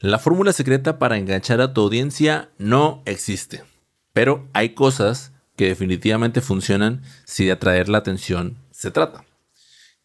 [0.00, 3.64] La fórmula secreta para enganchar a tu audiencia no existe,
[4.12, 9.24] pero hay cosas que definitivamente funcionan si de atraer la atención se trata.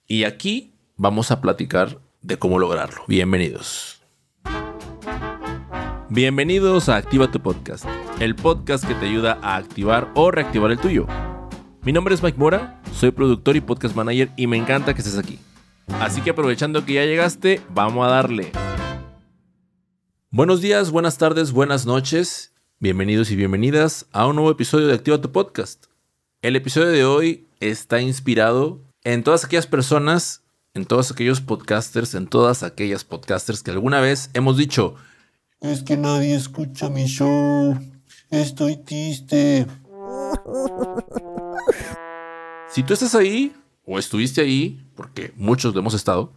[0.08, 3.04] Y aquí vamos a platicar de cómo lograrlo.
[3.08, 4.02] Bienvenidos.
[6.10, 7.86] Bienvenidos a Activa tu Podcast,
[8.20, 11.06] el podcast que te ayuda a activar o reactivar el tuyo.
[11.84, 15.20] Mi nombre es Mike Mora, soy productor y podcast manager y me encanta que estés
[15.20, 15.38] aquí.
[16.00, 18.63] Así que aprovechando que ya llegaste, vamos a darle.
[20.36, 22.54] Buenos días, buenas tardes, buenas noches.
[22.80, 25.86] Bienvenidos y bienvenidas a un nuevo episodio de Activa tu Podcast.
[26.42, 30.42] El episodio de hoy está inspirado en todas aquellas personas,
[30.74, 34.96] en todos aquellos podcasters, en todas aquellas podcasters que alguna vez hemos dicho,
[35.62, 37.78] es que nadie escucha mi show,
[38.32, 39.68] estoy triste.
[42.72, 43.56] Si tú estás ahí
[43.86, 46.34] o estuviste ahí, porque muchos lo hemos estado,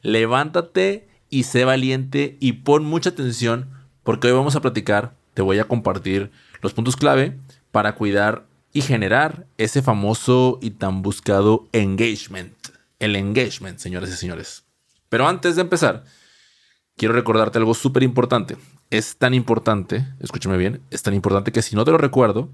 [0.00, 3.68] levántate y sé valiente y pon mucha atención
[4.04, 6.30] porque hoy vamos a platicar, te voy a compartir
[6.62, 7.36] los puntos clave
[7.72, 12.54] para cuidar y generar ese famoso y tan buscado engagement.
[13.00, 14.62] El engagement, señores y señores.
[15.08, 16.04] Pero antes de empezar,
[16.96, 18.56] quiero recordarte algo súper importante.
[18.90, 22.48] Es tan importante, escúchame bien, es tan importante que si no te lo recuerdo,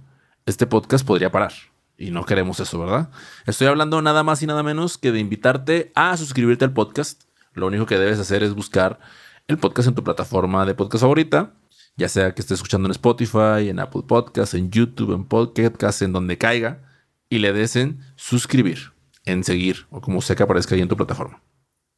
[0.47, 1.53] este podcast podría parar.
[1.99, 3.11] Y no queremos eso, ¿verdad?
[3.45, 7.67] Estoy hablando nada más y nada menos que de invitarte a suscribirte al podcast lo
[7.67, 9.01] único que debes hacer es buscar
[9.49, 11.55] el podcast en tu plataforma de podcast favorita,
[11.97, 16.13] ya sea que estés escuchando en Spotify, en Apple Podcasts, en YouTube, en Podcast, en
[16.13, 16.83] donde caiga,
[17.29, 18.93] y le des en suscribir,
[19.25, 21.43] en seguir, o como sea que aparezca ahí en tu plataforma.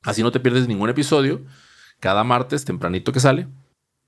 [0.03, 1.43] Así no te pierdes ningún episodio,
[2.01, 3.47] cada martes tempranito que sale,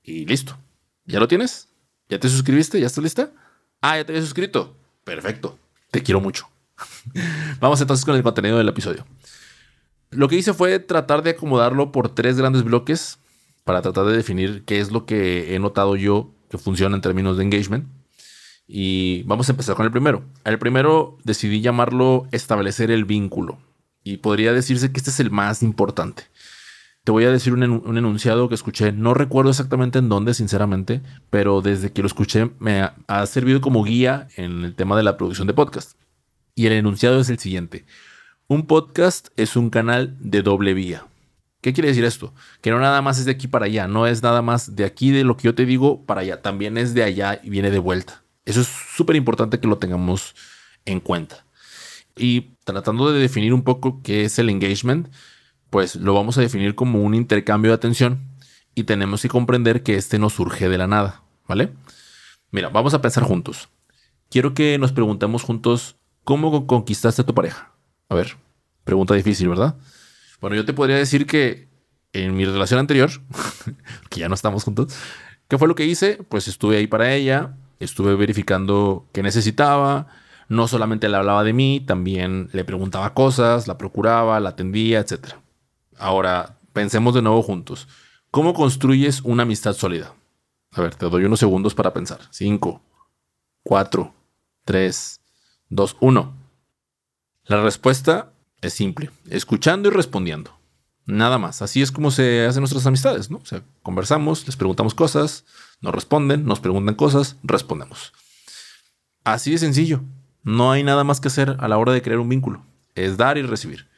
[0.03, 0.59] y listo.
[1.05, 1.69] ¿Ya lo tienes?
[2.09, 2.81] ¿Ya te suscribiste?
[2.81, 3.31] ¿Ya estás lista?
[3.81, 4.77] Ah, ya te había suscrito.
[5.05, 5.59] Perfecto.
[5.91, 6.49] Te quiero mucho.
[7.61, 9.07] Vamos entonces con el contenido del episodio.
[10.15, 13.19] Lo que hice fue tratar de acomodarlo por tres grandes bloques
[13.65, 17.37] para tratar de definir qué es lo que he notado yo que funciona en términos
[17.37, 17.87] de engagement.
[18.67, 20.23] Y vamos a empezar con el primero.
[20.45, 23.59] El primero decidí llamarlo establecer el vínculo.
[24.03, 26.25] Y podría decirse que este es el más importante.
[27.05, 31.61] Te voy a decir un, enunciado que escuché, no recuerdo exactamente en dónde, sinceramente, pero
[31.61, 35.19] desde que lo escuché me ha, ha servido como guía en el tema de la
[35.19, 35.99] producción de podcast.
[36.55, 37.85] Y el enunciado es el siguiente.
[38.47, 41.07] Un podcast es un canal de doble vía.
[41.63, 42.35] ¿Qué quiere decir esto?
[42.61, 45.13] Que no nada más es de aquí para allá, no es nada más de aquí
[45.13, 47.79] de lo que yo te digo para allá, también es de allá y viene de
[47.79, 48.23] vuelta.
[48.45, 50.35] Eso es súper importante que lo tengamos
[50.85, 51.47] en cuenta.
[52.19, 55.09] Y tratando de definir un poco qué es el engagement,
[55.71, 58.29] pues lo vamos a definir como un intercambio de atención
[58.75, 61.73] y tenemos que comprender que este no surge de la nada, ¿vale?
[62.51, 63.71] Mira, vamos a pensar juntos.
[64.29, 67.74] Quiero que nos preguntemos juntos cómo conquistaste a tu pareja.
[68.15, 68.37] A ver,
[68.85, 69.75] pregunta difícil, ¿verdad?
[70.41, 71.67] Bueno, yo te podría decir que
[72.13, 73.11] en mi relación anterior,
[74.09, 74.95] que ya no estamos juntos,
[75.49, 76.21] ¿qué fue lo que hice?
[76.29, 80.07] Pues estuve ahí para ella, estuve verificando qué necesitaba,
[80.49, 85.35] no solamente le hablaba de mí, también le preguntaba cosas, la procuraba, la atendía, etc.
[85.99, 87.89] Ahora, pensemos de nuevo juntos.
[88.31, 90.15] ¿Cómo construyes una amistad sólida?
[90.71, 92.21] A ver, te doy unos segundos para pensar.
[92.31, 92.81] Cinco,
[93.65, 94.15] cuatro,
[94.65, 95.21] tres,
[95.69, 96.44] dos, uno.
[97.47, 98.33] La respuesta
[98.63, 100.59] es simple, escuchando y respondiendo.
[101.07, 101.61] Nada más.
[101.61, 103.39] Así es como se hacen nuestras amistades, ¿no?
[103.39, 105.45] O conversamos, les preguntamos cosas,
[105.83, 108.13] nos responden, nos preguntan cosas, respondemos.
[109.25, 110.03] Así de sencillo.
[110.43, 112.65] No hay nada más que hacer a la hora de crear un vínculo.
[112.95, 113.89] Es dar y recibir.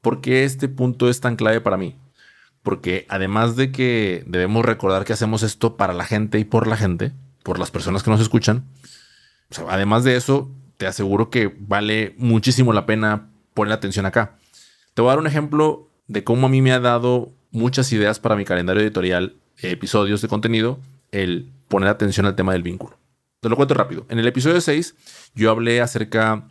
[0.00, 1.96] ¿Por qué este punto es tan clave para mí?
[2.62, 6.76] Porque además de que debemos recordar que hacemos esto para la gente y por la
[6.76, 7.12] gente,
[7.42, 8.64] por las personas que nos escuchan,
[9.68, 14.38] además de eso, te aseguro que vale muchísimo la pena poner atención acá.
[14.94, 18.18] Te voy a dar un ejemplo de cómo a mí me ha dado muchas ideas
[18.18, 20.78] para mi calendario editorial, episodios de contenido,
[21.12, 22.98] el poner atención al tema del vínculo.
[23.40, 24.06] Te lo cuento rápido.
[24.08, 24.94] En el episodio 6
[25.34, 26.48] yo hablé acerca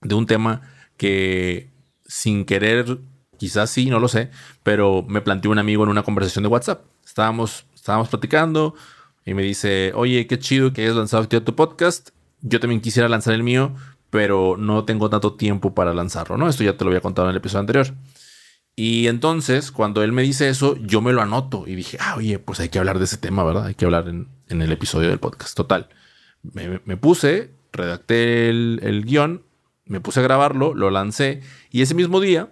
[0.00, 0.62] de un tema
[0.96, 1.70] que
[2.06, 2.98] sin querer,
[3.36, 4.30] quizás sí, no lo sé,
[4.62, 6.84] pero me planteó un amigo en una conversación de WhatsApp.
[7.04, 8.74] Estábamos, estábamos platicando
[9.24, 12.10] y me dice, oye, qué chido que hayas lanzado tu podcast
[12.40, 13.74] yo también quisiera lanzar el mío,
[14.10, 16.48] pero no tengo tanto tiempo para lanzarlo, ¿no?
[16.48, 17.94] Esto ya te lo había contado en el episodio anterior.
[18.76, 22.38] Y entonces, cuando él me dice eso, yo me lo anoto y dije, ah, oye,
[22.38, 23.66] pues hay que hablar de ese tema, ¿verdad?
[23.66, 25.56] Hay que hablar en, el episodio del podcast.
[25.56, 25.88] Total.
[26.42, 29.42] Me, puse, redacté el, el guion,
[29.86, 31.40] me puse a grabarlo, lo lancé
[31.70, 32.50] y ese mismo día,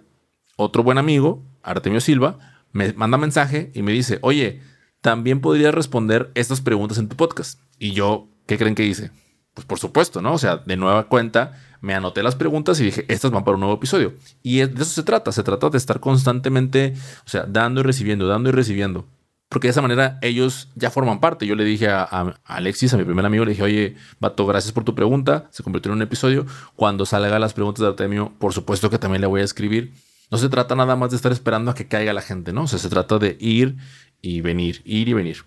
[0.57, 2.37] otro buen amigo, Artemio Silva,
[2.71, 4.61] me manda mensaje y me dice, oye,
[5.01, 7.61] también podrías responder estas preguntas en tu podcast.
[7.77, 9.11] Y yo, ¿qué creen que hice?
[9.55, 10.33] Pues por supuesto, ¿no?
[10.33, 13.61] O sea, de nueva cuenta, me anoté las preguntas y dije, estas van para un
[13.61, 14.13] nuevo episodio.
[14.43, 16.93] Y de eso se trata, se trata de estar constantemente,
[17.25, 19.07] o sea, dando y recibiendo, dando y recibiendo.
[19.49, 21.47] porque de esa manera ellos ya forman parte.
[21.47, 22.03] Yo le dije a,
[22.43, 25.47] Alexis, a mi primer amigo, le dije, oye, Vato, gracias por tu pregunta.
[25.51, 26.45] Se convirtió en un episodio.
[26.75, 29.93] Cuando salga las preguntas de Artemio, por supuesto que también le voy a escribir.
[30.31, 32.63] No se trata nada más de estar esperando a que caiga la gente, ¿no?
[32.63, 33.77] O sea, se trata de ir
[34.21, 35.45] y venir, ir y venir.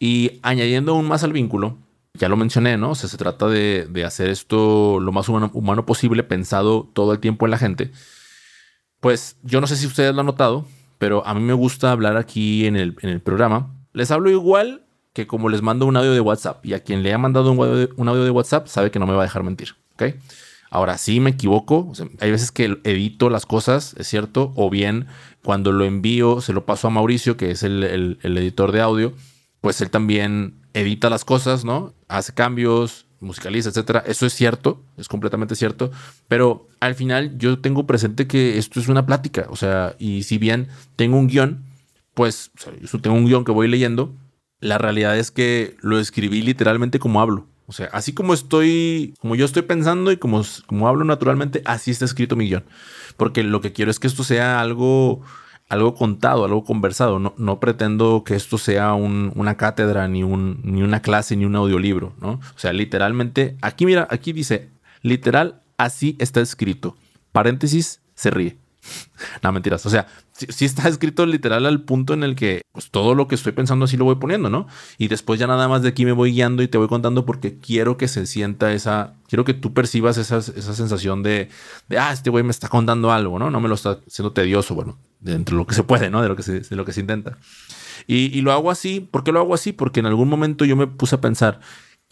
[0.00, 1.78] Y añadiendo aún más al vínculo,
[2.14, 2.90] ya lo mencioné, ¿no?
[2.90, 7.12] O sea, se trata de, de hacer esto lo más humano, humano, posible, pensado todo
[7.12, 7.90] el tiempo en la gente.
[9.00, 10.64] Pues yo no sé si ustedes lo han notado,
[10.98, 13.74] pero a mí me gusta hablar aquí en el, en el programa.
[13.92, 16.64] Les hablo igual que como les mando un audio de WhatsApp.
[16.64, 19.12] Y a quien le ha mandado un un audio de WhatsApp sabe que no me
[19.12, 19.74] va a dejar mentir.
[19.94, 20.14] ¿Ok?
[20.70, 21.92] Ahora sí me equivoco.
[22.20, 24.52] hay veces que edito las cosas, es cierto.
[24.56, 25.06] O bien
[25.42, 29.12] cuando lo envío, se lo paso a Mauricio, que es el, el editor de audio.
[29.60, 31.94] Pues él también edita las cosas, ¿no?
[32.08, 34.04] Hace cambios, musicaliza, etcétera.
[34.06, 35.90] Eso es cierto, es completamente cierto.
[36.28, 39.46] Pero al final yo tengo presente que esto es una plática.
[39.48, 41.64] O sea, y si bien tengo un guion,
[42.12, 42.50] pues
[42.82, 44.14] yo tengo un guion que voy leyendo.
[44.60, 47.46] La realidad es que lo escribí literalmente como hablo.
[47.66, 51.90] O sea, así como estoy, como yo estoy pensando y como, como hablo naturalmente, así
[51.90, 52.64] está escrito mi guion.
[53.16, 55.22] Porque lo que quiero es que esto sea algo,
[55.68, 57.18] algo contado, algo conversado.
[57.18, 61.56] No, no pretendo que esto sea una cátedra, ni, un, ni una clase, ni un
[61.56, 62.32] audiolibro, ¿no?
[62.32, 64.70] O sea, literalmente, aquí mira, aquí dice,
[65.02, 66.96] literal, así está escrito.
[67.32, 68.56] Paréntesis, se ríe.
[69.42, 69.84] no, mentiras.
[69.86, 73.34] O sea, sí, está escrito literal al punto en el que pues, todo lo que
[73.34, 74.66] estoy pensando así lo voy poniendo, ¿no?
[74.98, 77.58] Y después ya nada más de aquí me voy guiando y te voy contando porque
[77.58, 81.48] quiero que se sienta esa, quiero que tú percibas esa, esa sensación de,
[81.88, 83.50] de, ah, este güey me está contando algo, ¿no?
[83.50, 86.22] No me lo está haciendo tedioso, bueno, dentro de lo que se puede, ¿no?
[86.22, 87.38] De lo que se, de lo que se intenta.
[88.06, 89.72] Y, y lo hago así, ¿por qué lo hago así?
[89.72, 91.60] Porque en algún momento yo me puse a pensar,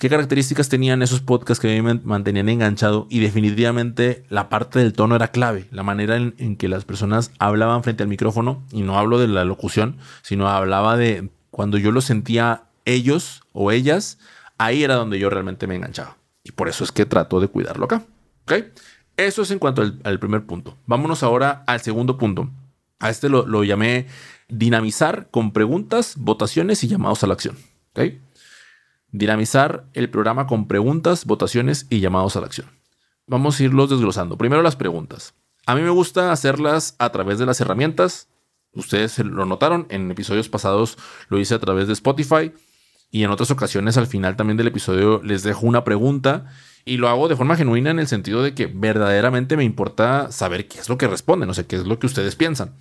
[0.03, 5.15] qué características tenían esos podcasts que me mantenían enganchado y definitivamente la parte del tono
[5.15, 9.21] era clave, la manera en, que las personas hablaban frente al micrófono y no hablo
[9.21, 14.19] de la locución, sino hablaba de cuando yo lo sentía ellos o ellas,
[14.59, 16.17] ahí era donde yo realmente me enganchaba.
[16.43, 18.03] Y por eso es que trato de cuidarlo acá.
[18.47, 18.55] ¿Ok?
[19.17, 20.77] Eso es en cuanto al, primer punto.
[20.85, 22.51] Vámonos ahora al segundo punto.
[22.99, 24.09] A este lo, llamé
[24.49, 27.57] dinamizar con preguntas, votaciones y llamados a la acción.
[27.95, 28.15] ¿Ok?
[29.13, 32.69] Dinamizar el programa con preguntas, votaciones y llamados a la acción.
[33.27, 34.39] Vamos a irlos desglosando.
[34.39, 35.35] Primero las preguntas.
[35.67, 38.29] A mí me gusta hacerlas a través de las herramientas.
[38.73, 40.97] Ustedes lo notaron, en episodios pasados
[41.29, 42.53] lo hice a través de Spotify
[43.11, 46.47] y en otras ocasiones al final también del episodio les dejo una pregunta
[46.87, 50.69] y lo hago de forma genuina en el sentido de que verdaderamente me importa saber
[50.69, 52.75] qué es lo que responden, o sea, qué es lo que ustedes piensan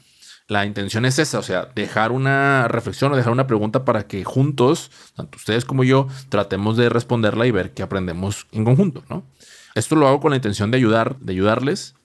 [0.47, 4.23] la intención es esa, o sea, dejar una reflexión o dejar una pregunta para que
[4.23, 9.23] juntos, tanto ustedes como yo, tratemos de responderla y ver qué aprendemos en conjunto, ¿no?
[9.75, 11.95] Esto lo hago con la intención de ayudar, de ayudarles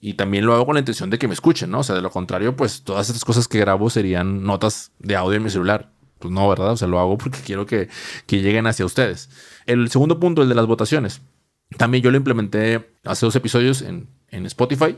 [0.00, 1.78] y también lo hago con la intención de que me escuchen, ¿no?
[1.78, 5.38] O sea, de lo contrario, pues todas estas cosas que grabo serían notas de audio
[5.38, 5.90] en mi celular.
[6.18, 6.72] Pues no, ¿verdad?
[6.72, 7.88] O sea, lo hago porque quiero que,
[8.26, 9.30] que lleguen hacia ustedes.
[9.64, 11.22] El segundo punto, el de las votaciones.
[11.78, 14.96] También yo lo implementé hace dos episodios en, en Spotify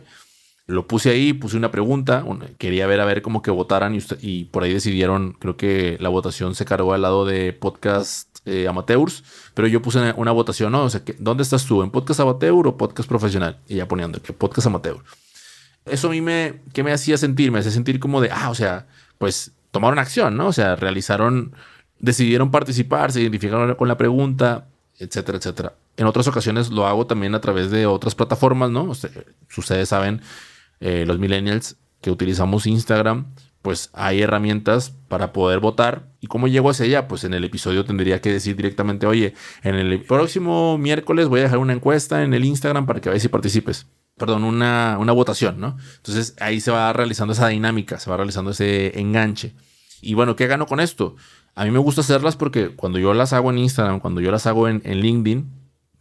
[0.66, 2.24] lo puse ahí, puse una pregunta,
[2.58, 6.56] quería ver a ver cómo que votaran y, por ahí decidieron, creo que la votación
[6.56, 9.22] se cargó al lado de podcast eh, amateurs,
[9.54, 10.82] pero yo puse una, votación, ¿no?
[10.82, 11.82] O sea, ¿dónde estás tú?
[11.82, 13.58] ¿En podcast amateur o podcast profesional?
[13.68, 14.98] Y ya poniendo que podcast amateur.
[15.84, 17.52] Eso a mí me, ¿qué me hacía sentir?
[17.52, 18.86] Me hacía sentir como de, ah, o sea,
[19.18, 20.48] pues tomaron acción, ¿no?
[20.48, 21.54] O sea, realizaron,
[22.00, 24.66] decidieron participar, se identificaron con la pregunta,
[24.98, 25.74] etcétera, etcétera.
[25.96, 28.84] En otras ocasiones lo hago también a través de otras plataformas, ¿no?
[29.56, 30.20] ustedes saben
[30.80, 33.26] eh, los millennials que utilizamos Instagram,
[33.62, 36.06] pues hay herramientas para poder votar.
[36.20, 37.08] ¿Y cómo llego hacia ella?
[37.08, 41.44] Pues en el episodio tendría que decir directamente, oye, en el próximo miércoles voy a
[41.44, 43.86] dejar una encuesta en el Instagram para que veas si participes.
[44.16, 45.76] Perdón, una, una votación, ¿no?
[45.96, 49.54] Entonces ahí se va realizando esa dinámica, se va realizando ese enganche.
[50.00, 51.16] Y bueno, ¿qué gano con esto?
[51.56, 54.46] A mí me gusta hacerlas porque cuando yo las hago en Instagram, cuando yo las
[54.46, 55.50] hago en, en LinkedIn,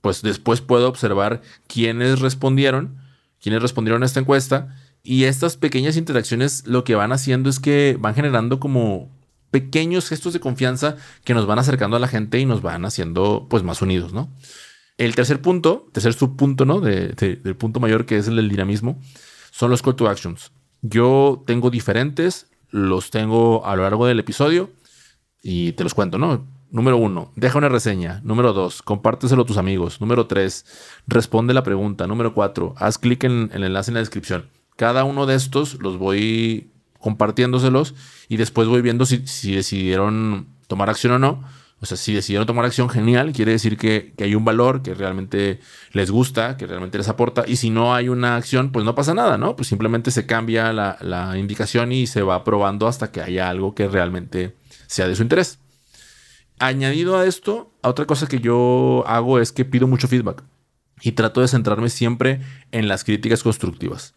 [0.02, 3.00] pues después puedo observar quiénes respondieron
[3.46, 4.76] quienes respondieron a esta encuesta.
[5.04, 9.16] Y estas pequeñas interacciones lo que van haciendo es que van generando como
[9.52, 13.46] pequeños gestos de confianza que nos van acercando a la gente y nos van haciendo
[13.48, 14.34] pues más unidos, ¿no?
[14.98, 16.82] El tercer punto, tercer subpunto, ¿no?
[16.82, 19.00] De, del punto mayor que es el del dinamismo,
[19.52, 20.52] son los call to actions.
[20.82, 24.72] Yo tengo diferentes, los tengo a lo largo del episodio
[25.44, 26.48] y te los cuento, ¿no?
[26.72, 28.22] Número uno, deja una reseña.
[28.24, 30.02] Número dos, compárteselo a tus amigos.
[30.02, 30.66] Número tres,
[31.08, 32.08] responde la pregunta.
[32.08, 34.50] Número cuatro, haz clic en, el enlace en la descripción.
[34.76, 37.94] Cada uno de estos los voy compartiéndoselos
[38.28, 39.20] y después voy viendo si,
[39.56, 41.44] decidieron tomar acción o no.
[41.82, 43.32] O sea, si decidieron tomar acción, genial.
[43.32, 45.60] Quiere decir que, hay un valor que realmente
[45.92, 47.44] les gusta, que realmente les aporta.
[47.48, 49.56] Y si no hay una acción, pues no pasa nada, ¿no?
[49.56, 53.76] Pues simplemente se cambia la, la indicación y se va probando hasta que haya algo
[53.76, 54.56] que realmente
[54.88, 55.60] sea de su interés.
[56.60, 60.44] Añadido a esto, otra cosa que yo hago es que pido mucho feedback
[61.02, 64.14] y trato de centrarme siempre en las críticas constructivas.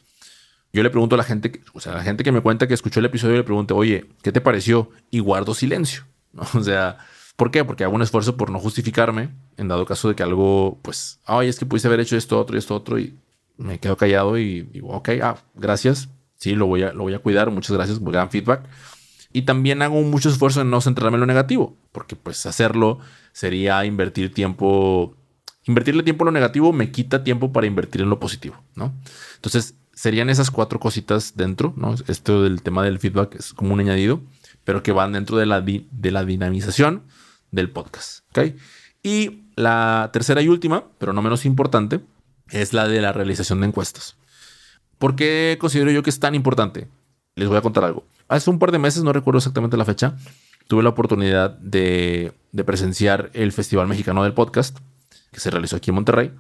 [0.73, 2.75] Yo le pregunto a la gente, o sea, a la gente que me cuenta que
[2.75, 4.91] escuchó el episodio, le pregunto, oye, ¿qué te pareció?
[5.11, 6.05] Y guardo silencio.
[6.55, 6.99] O sea,
[7.37, 7.65] ¿por qué?
[7.65, 11.49] Porque hago un esfuerzo por no justificarme en dado caso de que algo, pues, ay,
[11.49, 13.19] es que pudiste haber hecho esto, otro y esto, otro, y
[13.57, 17.19] me quedo callado y digo, ok, ah, gracias, sí, lo voy a, lo voy a
[17.19, 18.63] cuidar, muchas gracias por gran feedback.
[19.33, 22.99] Y también hago mucho esfuerzo en no centrarme en lo negativo, porque pues hacerlo
[23.33, 25.17] sería invertir tiempo,
[25.65, 28.95] invertirle tiempo en lo negativo me quita tiempo para invertir en lo positivo, ¿no?
[29.37, 31.95] Entonces, serían esas cuatro cositas dentro, ¿no?
[32.07, 34.23] Esto del tema del feedback es como un añadido,
[34.65, 37.03] pero que van dentro de la, de la dinamización
[37.51, 38.55] del podcast, ¿ok?
[39.03, 42.01] Y la tercera y última, pero no menos importante,
[42.51, 44.17] es la de la realización de encuestas.
[44.99, 46.89] ¿Por qué considero yo que es tan importante?
[47.35, 48.05] Les voy a contar algo.
[48.29, 50.17] Hace un par de meses, no recuerdo exactamente la fecha,
[50.67, 54.79] tuve la oportunidad de, presenciar el Festival Mexicano del Podcast,
[55.33, 56.33] que se realizó aquí en Monterrey.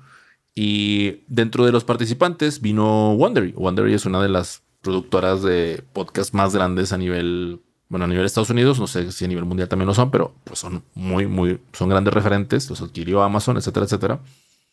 [0.54, 3.54] Y dentro de los participantes vino Wondery.
[3.56, 8.22] Wondery es una de las productoras de podcast más grandes a nivel, bueno, a nivel
[8.22, 8.78] de Estados Unidos.
[8.78, 11.88] No sé si a nivel mundial también lo son, pero pues son muy, muy, son
[11.88, 12.68] grandes referentes.
[12.68, 14.20] Los adquirió Amazon, etcétera, etcétera.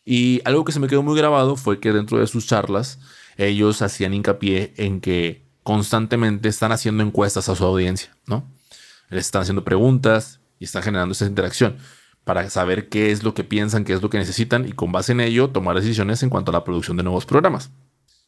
[0.04, 2.98] Y algo que se me quedó muy grabado fue que dentro de sus charlas
[3.36, 8.48] ellos hacían hincapié en que constantemente están haciendo encuestas a su audiencia, ¿no?
[9.10, 11.78] Les están haciendo preguntas y están generando esa interacción
[12.22, 15.10] para saber qué es lo que piensan, qué es lo que necesitan y con base
[15.10, 17.72] en ello tomar decisiones en cuanto a la producción de nuevos programas.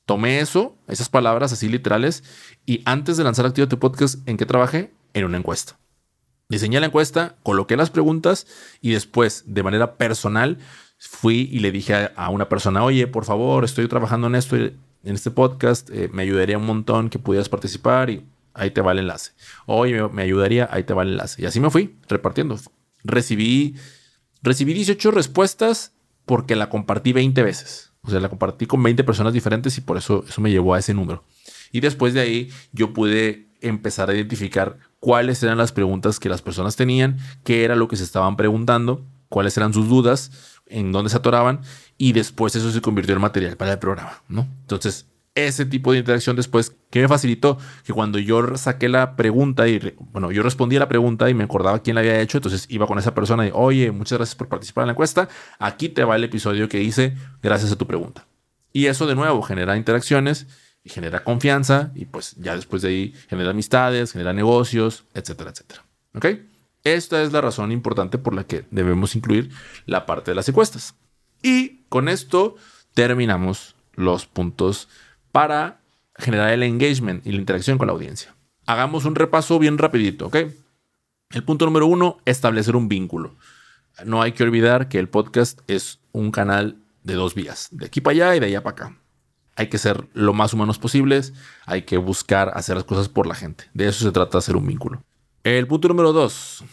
[0.05, 2.25] Tomé eso, esas palabras así literales,
[2.67, 4.93] y antes de lanzar Activa tu Podcast, ¿en qué trabajé?
[5.15, 5.79] En una encuesta.
[6.49, 8.49] Diseñé la encuesta, coloqué las preguntas
[8.81, 10.59] y después, de manera personal,
[10.99, 14.57] fui y le dije a, una persona, oye, por favor, estoy trabajando en esto,
[15.05, 18.25] en este podcast, eh, me ayudaría un montón que pudieras participar y
[18.55, 19.33] ahí te va el enlace.
[19.67, 21.43] Oye, me, ayudaría, ahí te va el enlace.
[21.43, 22.59] Y así me fui repartiendo.
[23.05, 23.77] Recibí,
[24.43, 27.93] recibí 18 respuestas porque la compartí 20 veces.
[28.03, 30.79] O sea, la compartí con 20 personas diferentes y por eso eso me llevó a
[30.79, 31.25] ese número.
[31.73, 36.43] Y después de ahí yo pude empezar a identificar cuáles eran las preguntas que las
[36.43, 40.31] personas tenían, qué era lo que se estaban preguntando, cuáles eran sus dudas
[40.69, 41.61] en dónde se atoraban
[41.97, 44.49] y después eso se convirtió en material para el programa, ¿no?
[44.61, 45.07] Entonces,
[45.47, 47.59] ese tipo de interacción después, que me facilitó?
[47.85, 51.81] Que cuando yo saqué la pregunta y, bueno, yo respondía la pregunta y me acordaba
[51.81, 54.83] quién la había hecho, entonces iba con esa persona y, oye, muchas gracias por participar
[54.83, 58.27] en la encuesta, aquí te va el episodio que hice gracias a tu pregunta.
[58.73, 60.47] Y eso de nuevo genera interacciones
[60.83, 65.85] y genera confianza y pues ya después de ahí genera amistades, genera negocios, etcétera, etcétera.
[66.15, 66.27] ¿Ok?
[66.85, 69.51] Esta es la razón importante por la que debemos incluir
[69.87, 70.95] la parte de las encuestas.
[71.43, 72.57] Y con esto
[72.95, 74.89] terminamos los puntos
[75.33, 75.81] para
[76.17, 78.35] generar el engagement y la interacción con la audiencia.
[78.67, 80.37] Hagamos un repaso bien rapidito, ¿ok?
[81.31, 83.37] El punto número uno, establecer un vínculo.
[84.05, 88.01] No hay que olvidar que el podcast es un canal de dos vías, de aquí
[88.01, 88.99] para allá y de allá para acá.
[89.57, 91.33] Hay que ser lo más humanos posibles,
[91.67, 93.65] hay que buscar hacer las cosas por la gente.
[93.75, 95.03] De eso se trata hacer un vínculo.
[95.45, 96.65] El punto número dos,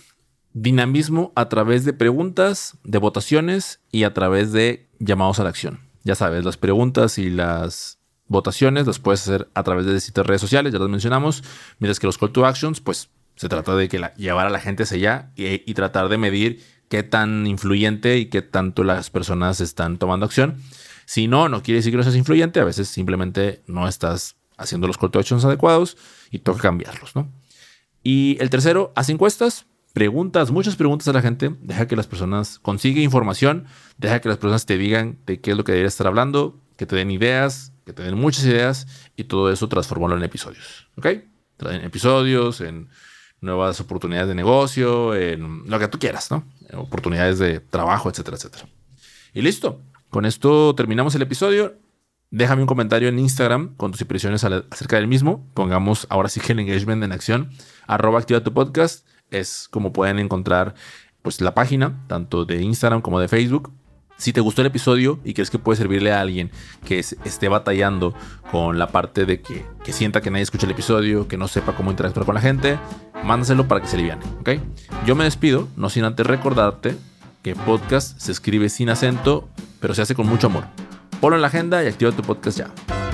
[0.53, 5.81] dinamismo a través de preguntas, de votaciones y a través de llamados a la acción.
[6.03, 10.41] Ya sabes, las preguntas y las votaciones las puedes hacer a través de distintas redes
[10.41, 11.43] sociales, ya las mencionamos,
[11.79, 14.84] mientras que los call to actions, pues se trata de que llevar a la gente
[14.84, 19.62] hacia allá y, y tratar de medir qué tan influyente y qué tanto las personas
[19.62, 20.55] están tomando acción.
[21.05, 24.88] Si no, no quiere decir que no seas influyente, a veces simplemente no estás haciendo
[24.88, 25.98] los call to actions adecuados
[26.31, 27.31] y toca cambiarlos, ¿no?
[28.07, 32.59] Y el tercero, haz encuestas, preguntas, muchas preguntas a la gente, deja que las personas
[32.59, 33.65] consigan información,
[33.97, 36.85] deja que las personas te digan de qué es lo que deberías estar hablando, que
[36.85, 38.85] te den ideas, que te den muchas ideas
[39.15, 41.07] y todo eso transformarlo en episodios, ¿ok?
[41.62, 42.89] En episodios, en
[43.41, 46.43] nuevas oportunidades de negocio, en lo que tú quieras, ¿no?
[46.74, 48.67] Oportunidades de trabajo, etcétera, etcétera.
[49.33, 49.81] Y listo.
[50.12, 51.79] Con esto terminamos el episodio.
[52.29, 55.50] Déjame un comentario en Instagram con tus impresiones acerca del mismo.
[55.55, 57.50] Pongamos ahora sí que el engagement en acción.
[57.87, 59.07] Arroba activa tu podcast.
[59.31, 60.75] Es como pueden encontrar
[61.21, 63.71] pues la página, tanto de Instagram como de Facebook.
[64.17, 66.51] Si te gustó el episodio y crees que puede servirle a alguien
[66.85, 68.13] que esté batallando
[68.49, 71.91] con la parte de que, sienta que nadie escucha el episodio, que no sepa cómo
[71.91, 72.79] interactuar con la gente,
[73.25, 74.51] mándaselo para que se aliviane, ¿ok?
[75.05, 76.95] Yo me despido, no sin antes recordarte
[77.43, 79.49] que podcast se escribe sin acento,
[79.81, 80.63] pero se hace con mucho amor.
[81.19, 83.04] Ponlo en la agenda y activa tu podcast ya.